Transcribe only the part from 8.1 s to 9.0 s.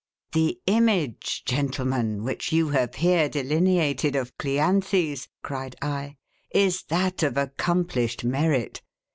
merit.